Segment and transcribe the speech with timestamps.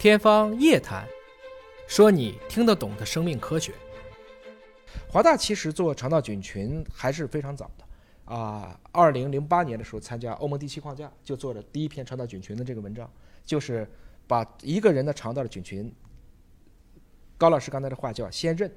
[0.00, 1.06] 天方夜谭，
[1.86, 3.74] 说你听得懂的生命科学。
[5.06, 13.12] 华大其实做肠道菌群还是非常早的，啊，二零零八年的时候参加欧盟第七框架，就做了第一篇肠道菌群的这个文章，
[13.44, 13.86] 就是
[14.26, 15.94] 把一个人的肠道的菌群，
[17.36, 18.72] 高老师刚才的话叫先认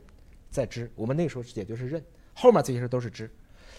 [0.49, 2.03] 再知，我们那时候也就是认，
[2.33, 3.31] 后面这些事都是知，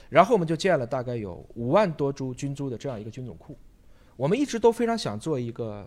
[0.09, 3.55] 然后我们就建了大概有五万多株菌株的这样一个菌种库，
[4.17, 5.87] 我们一直都非常想做一个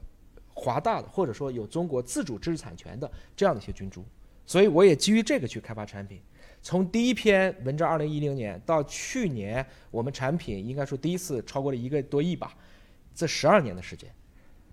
[0.60, 4.04] 华大的或者说有中国自主知识产权的这样的一些菌株，
[4.44, 6.20] 所以我也基于这个去开发产品。
[6.64, 12.55] 从第一篇文章，二零一零年到去年，我们产品应该说第一次超过了一个多亿吧，
[13.14, 14.09] 这十二年的时间。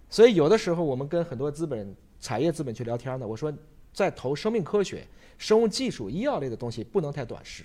[0.09, 3.53] 所以有的时候我们跟很多资本、产业资本去聊天呢，我说
[3.93, 7.63] 在投生命科学、生物技术、医药类的东西不能太短视。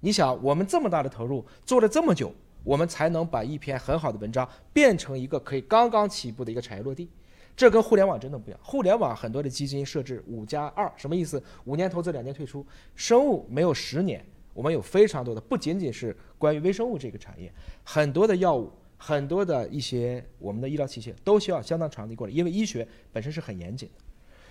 [0.00, 2.30] 你想，我们这么大的投入，做了这么久，
[2.62, 7.08] 我们才能把一篇很好的文章变成一个可以刚刚起步的一个产业落地。
[7.56, 8.60] 这跟互联网真的不一样。
[8.62, 11.40] 互联网很多的基金设置五加二，什么意思？
[11.64, 12.66] 五年投资，两年退出。
[12.96, 17.52] 生物没有十年，我们有非常多的，不仅仅是关于微生物这个产业，
[17.84, 24.04] 很多的药物，很多的一些我们的医疗器械都需要相当长的过程，因为医学本身是很严谨的。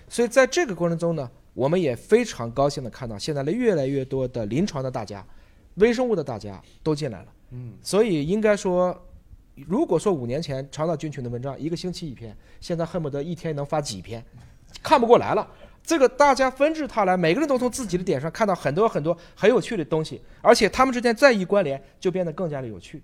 [0.08, 5.26] 所以在这个过程中呢，我们也非常高兴的看到现在的越来越多的临床的大家，
[5.76, 7.28] 微生物的大家都进来了。
[7.52, 8.98] 嗯，所以应该说。
[9.56, 14.23] 如果说五年前肠道菌群的文章一个星期一篇，现在恨不得一天能发几篇，
[14.82, 15.48] 看不过来了。
[15.84, 23.04] 这个大家纷至沓来，每个人都从自己的点上看到很多很多很有趣的东西，而且他们之间再一关联，就变得更加的有趣。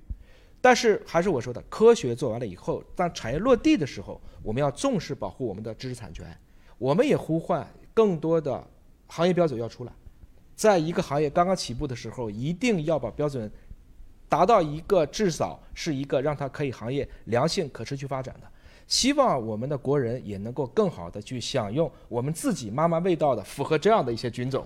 [0.61, 6.25] 但是还是我说的，科学做完了以后，当产业落地的时候，我们要重视保护我们的知识产权。
[6.77, 8.65] 我们也呼唤更多的
[9.07, 9.91] 行业标准要出来，
[10.55, 13.51] 在一个行业刚刚起步的时候，一定要把标准。
[14.29, 18.47] 达到一个至少是一个让它可以行业良性可持续发展的，
[18.87, 24.65] 希望我们的国人也能够更好的去享用我们自己妈妈味道的符合这样的一些菌种。